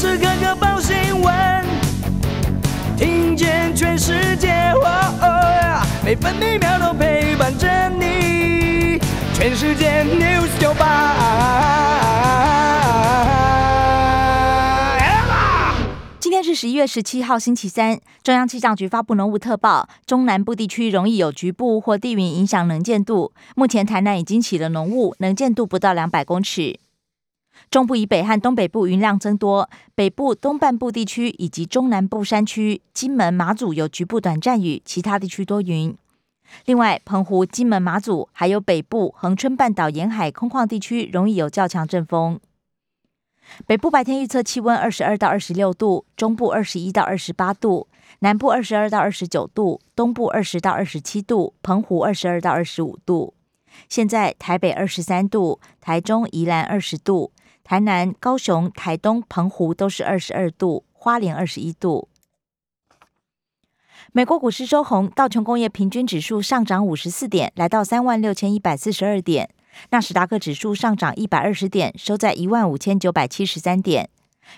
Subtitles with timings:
[0.00, 1.34] 时刻刻报新闻，
[2.96, 4.72] 听见全世界，
[6.02, 8.98] 每分每秒都陪伴着你。
[9.34, 11.18] 全世界 news 九八。
[16.18, 18.00] 今天是十一月十七号，星期三。
[18.22, 23.34] 中央气象局发布浓雾特报，中南部地区容易有局部或地云影响能见度。
[23.54, 26.80] 目前台南已经起了浓雾，能见度不到两百公尺。
[27.70, 35.96] 中部以北和东北部云量增多，北部东半部地区以及中南部山区、金门、马祖有局部短暂雨，其他地区多云。
[36.64, 42.40] 另外，澎湖、金门、马祖还有北部恒春半岛沿海空旷地区容易有较强阵风。
[43.66, 47.88] 北部白天预测气温二十二到二十六度，中部二十一到二十八度，
[48.20, 53.34] 南部二十二到二十九度，东部二十到二十七度，澎湖二十二到二十五度。
[53.88, 57.32] 现在台北二十三度，台中、宜兰二十度。
[57.70, 62.08] 台南、高雄、台东、澎湖都是二十二度，花莲二十一度。
[64.10, 69.46] 美国股市收红，道琼工业平均指数上涨五十四点，来到三万六千一百四十二点；
[69.90, 74.06] 纳斯达克指数上涨一百二十点，收在一万五千九百七十三点；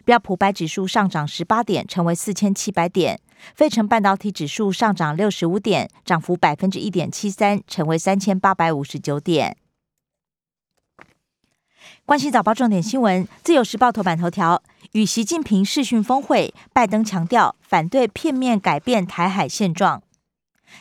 [0.06, 3.18] 标普白指数上涨十八点，成为四千七百点；
[3.54, 9.58] 费城半导体指数上涨六十五点，涨幅百分之一点七三，成为三千八百五十九点。
[12.04, 20.02] 关心早报重点新闻，《自由时报》头版头条：与习近平视讯峰会，拜登强调反对片面改变台海现状。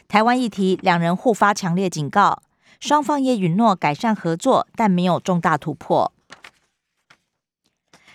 [0.07, 2.41] 台湾议题，两人互发强烈警告，
[2.79, 6.11] 双方也允诺改善合作，但没有重大突破。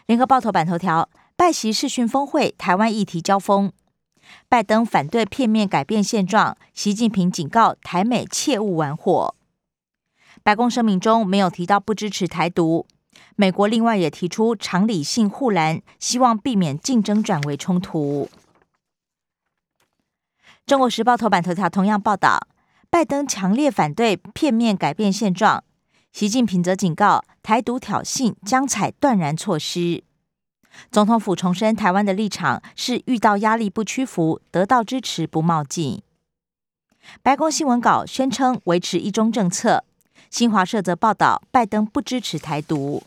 [0.06, 3.72] 联合报头版头条：拜习视讯峰会，台湾议题交锋，
[4.48, 9.34] 拜登反对片面改变现状，习近平警告台美切勿玩火。
[10.42, 12.84] 白宫声明中没有提到不支持台独。
[13.36, 18.28] 美国另外也提出常理性护栏，希望避免竞争转为冲突。
[20.64, 22.48] 中国时报头版头条同样报道，
[22.90, 25.62] 拜登强烈反对片面改变现状，
[26.12, 30.02] 习近平则警告台独挑衅将采断然措施。
[30.90, 36.02] 总统府重申台湾的立场是遇到压力不屈服，得到支持不冒进。
[37.22, 39.84] 白宫新闻稿宣称维持一中政策，
[40.30, 43.02] 新华社则报道拜登不支持台独。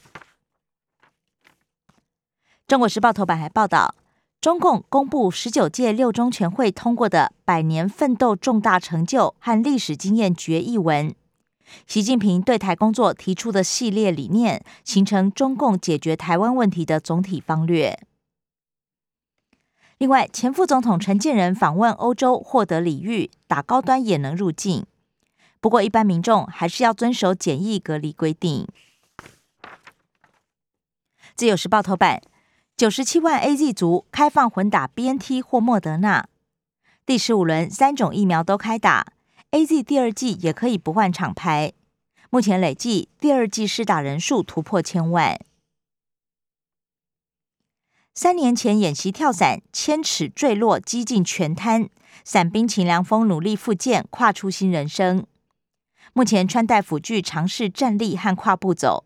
[2.67, 3.95] 中国时报头版还报道，
[4.39, 11.13] 中共公布十九届六中全会通过的百年奋斗重大成就和历史经验决议文，
[11.87, 17.99] 习近平对台工作提出的系列理念，形成中共解决台湾问题的总体方略。
[19.97, 24.85] 另外，前副总统陈建仁访问欧洲获得礼遇，打高端也能入境，
[25.61, 28.67] 不过一般民众还是要遵守检疫隔离规定。
[31.35, 32.21] 自由时报头版。
[32.77, 36.29] 九十七万 A Z 族开放混打 B N T 或莫德纳，
[37.05, 39.11] 第十五轮三种疫苗都开打
[39.51, 41.73] ，A Z 第二季也可以不换厂牌。
[42.29, 45.37] 目前累计第二季施打人数突破千万。
[48.15, 51.89] 三年前演习跳伞，千尺坠落，几近全瘫。
[52.23, 55.27] 伞兵秦良峰努力复健，跨出新人生。
[56.13, 59.03] 目前穿戴辅具，尝试站立和跨步走。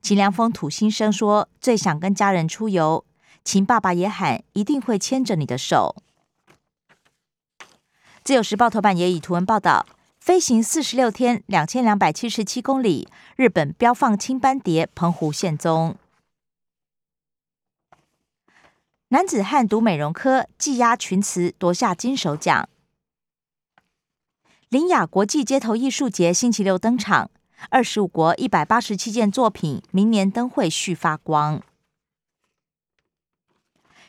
[0.00, 3.04] 秦良峰吐心声说：“最想跟家人出游。”
[3.44, 5.96] 秦爸爸也喊，一定会牵着你的手。
[8.22, 9.86] 自由时报头版也以图文报道：
[10.20, 15.96] 飞行四十六天，两千两百七十七公里，日本标放青斑蝶，澎湖现踪。
[19.08, 22.68] 男子汉读美容科技压群词夺下金手奖。
[24.70, 27.30] 林雅国际街头艺术节星期六登场，
[27.70, 31.62] 二十五国一百八十七件作品，明年灯会续发光。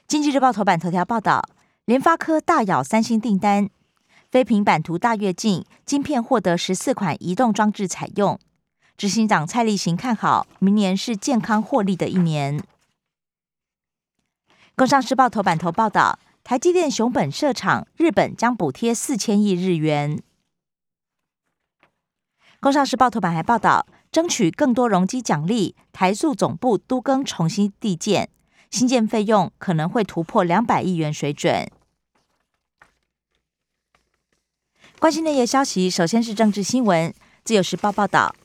[0.06, 1.48] 经济日报头版头条报道，
[1.86, 3.70] 联发科大咬三星订单，
[4.30, 8.38] 非平板图大跃进，晶片获得十四款移动装置采用。
[8.98, 12.62] 执行长蔡立行看好，明年是健康获利的一年。
[14.76, 20.22] 工商时报头版头报道，台积电熊本设厂，日本将补贴四千亿日元。
[22.62, 28.30] 工商时报头版还报道，争取更多容积奖励，台塑总部都更重新地建。
[28.70, 31.72] 新建费用可能会突破两百亿元水准。
[35.00, 37.14] 关心内页消息，首先是政治新闻。
[37.46, 38.36] 自由时报报道，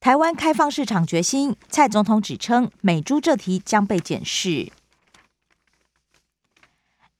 [0.00, 4.72] 台湾开放市场决心，蔡总统指称美猪这题将被检视。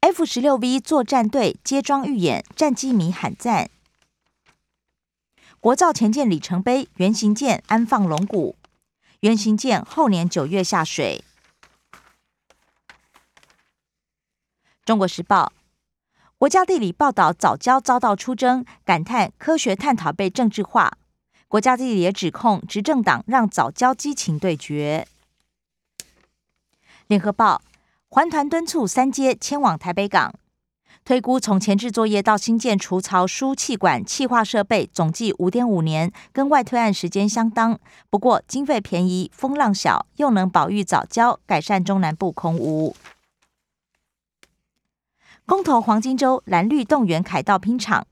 [0.00, 3.70] F 十六 V 作战队接装预演，战机迷喊赞。
[5.60, 8.56] 国造前舰里程碑，原型舰安放龙骨，
[9.20, 11.22] 原型舰后年九月下水。
[14.86, 15.52] 中国时报。
[16.38, 20.96] 国家地理报道早教遭到出征，感叹科学探讨被政治化。
[21.46, 25.06] 国家地理也指控执政党让早教激情对决。
[27.06, 27.60] 联合报
[28.08, 30.34] 环团敦促三阶迁往台北港，
[31.04, 37.80] 推估从前置作业到新建除槽输气管气化设备，总计五点五年，跟外推案时间相当。
[38.08, 42.94] 不过经费便宜，风浪小，又能保育早教，改善中南部空污。
[45.44, 48.06] 公投黄金周，蓝绿动员凯道拼场。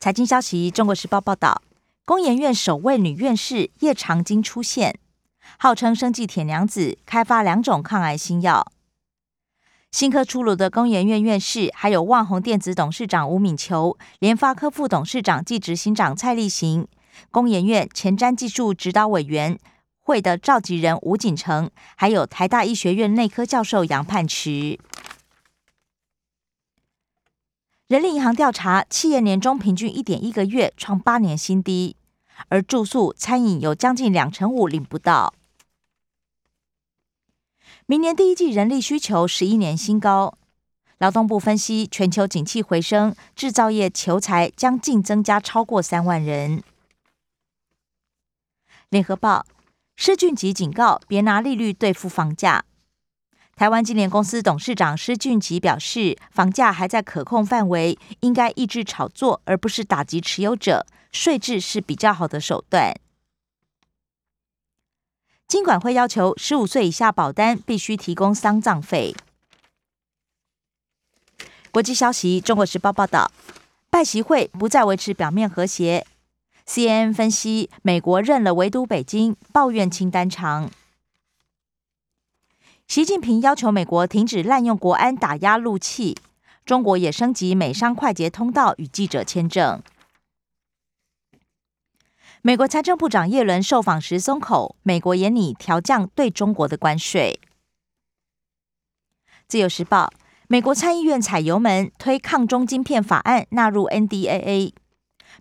[0.00, 1.62] 财经消息，《中国时报》报道，
[2.04, 4.98] 工研院首位女院士叶长金出现，
[5.58, 8.66] 号称生计铁娘子，开发两种抗癌新药。
[9.94, 16.88] 新科出炉的工研院院士，还有旺宏电子董事长吴敏球、联发科副董事长暨执行长蔡立行、
[17.30, 19.56] 工研院前瞻技术指导委员。
[20.00, 24.80] 会的召集人吴锦成，还有台大医学院内科教授杨盼池。
[27.86, 31.94] 人力银行调查，企业年终平均一点一个月，创八年新低，
[32.48, 35.32] 而住宿、餐饮有将近两成五领不到。
[37.86, 40.38] 明年第一季人力需求十一年新高，
[40.96, 46.62] 劳动部分析，全球景气回升，制造业求才将净增加超过三万人。
[48.88, 49.44] 联合报。
[49.96, 52.64] 施俊吉警告：别拿利率对付房价。
[53.54, 60.86] 台湾金联公司董事长施俊吉表示，房价还在可控范围，应该抑制炒作，而不是打击持有者。
[61.12, 62.94] 税制是比较好的手段。
[65.46, 69.14] 金管会要求十五岁以下保单必须提供丧葬费。
[71.70, 73.30] 国际消息：中国时报报道，
[73.90, 76.06] 拜习会不再维持表面和谐。
[76.66, 80.70] CNN 分析，美国认了围堵北京，抱怨清单长。
[82.86, 86.16] 习近平要求美国停止滥用国安打压陆气，
[86.64, 89.82] 中国也升级美商快捷通道与记者签证。
[92.46, 97.40] 美国财政部长耶伦受访时松口，美国也拟调降对中国的关税。
[99.48, 100.12] 自由时报，
[100.46, 104.74] 美国参议院踩油门推抗中晶片法案纳入 NDAA。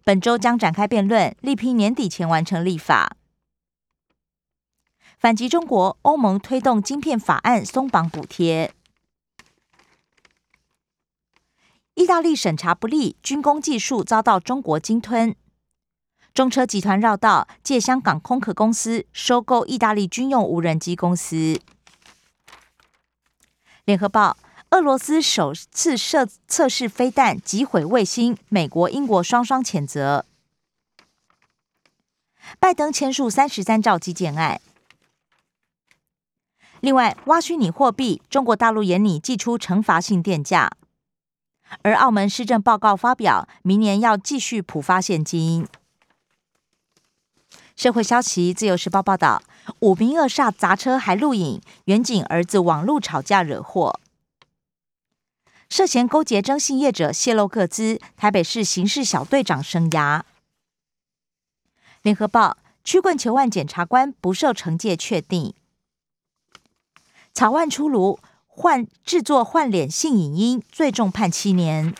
[0.06, 3.18] 本周将展开辩论，力拼年底前完成立法。
[5.20, 8.72] 反击中国，欧盟推动晶片法案松绑补贴。
[11.96, 15.36] 意大利审查不力，军工技术遭到中国鲸吞。
[16.34, 21.60] 中车集团绕道借香港空壳公司收购意大利军用无人机公司。
[23.86, 24.38] 联合报。
[24.72, 30.26] 俄罗斯首次测测试飞弹击毁卫星，美国、英国双双谴责。
[32.60, 34.60] 拜登签署三十三兆基建案。
[36.80, 40.72] 另外，挖虚拟货币，中国大陆眼里寄出惩罚性电价。
[41.84, 45.68] 而澳门施政报告发表，明年要继续普发现金。
[47.75, 49.42] 社会消息，自由时报报道，
[49.80, 54.00] 五名恶煞砸车还录影，远景儿子网路吵架惹祸。
[55.70, 60.22] 涉嫌勾结征信业者泄露个资，台北市刑事小队长生涯。
[62.04, 65.56] 联合报曲棍球案检察官不受惩戒确定。
[67.34, 71.96] 草案出炉，换制作换脸性影音，最重判七年。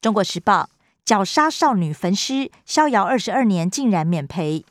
[0.00, 0.68] 中国时报
[1.04, 4.64] 绞杀少女焚尸，逍遥二十二年竟然免赔，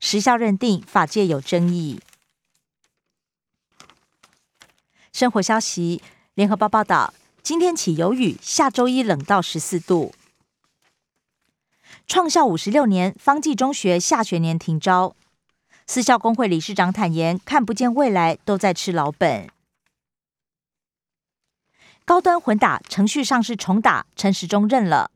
[0.00, 2.00] 时效认定法界有争议。
[5.12, 7.12] 生活消息，联合报报道，
[7.42, 10.14] 今天起有雨，下周一冷到十四度。
[12.06, 15.14] 创校五十六年，方济中学下学年停招，
[15.86, 19.50] 私校工会理事长坦言，看不见未来，都在吃老本。
[22.06, 25.10] 高端混打程序上是重打，陈时中认了。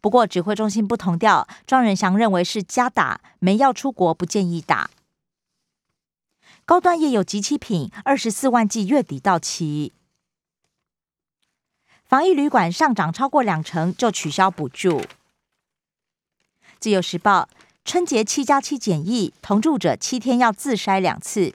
[0.00, 4.90] 不过指挥中心不同调，庄仁祥认为是加打，没要出国，不建议打。
[6.64, 9.92] 高端也有集齐品，二十四万剂月底到期。
[12.04, 15.02] 防疫旅馆上涨超过两成就取消补助。
[16.78, 17.48] 自由时报
[17.84, 21.54] 春节七加七检疫，同住者七天要自筛两次，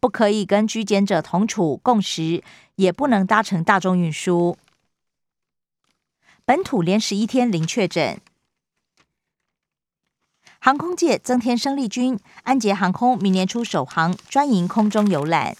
[0.00, 2.42] 不可以跟居检者同处共食，
[2.76, 4.56] 也不能搭乘大众运输。
[6.48, 8.18] 本土连十一天零确诊。
[10.58, 15.58] 航空界增添生力军，安捷航空明年初首航，专营空中游览。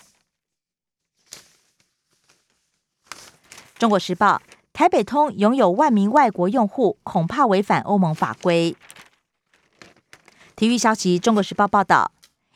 [3.77, 4.41] 中国时报：
[4.73, 8.75] 台北通拥有万名外国用户，恐怕违反欧盟法规。
[10.57, 12.13] 体育消息：中国时报报道，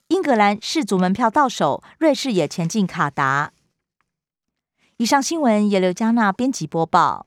[0.09, 3.53] 英格兰世足门票到手，瑞士也前进卡达。
[4.97, 7.27] 以上新闻由刘嘉娜编辑播报。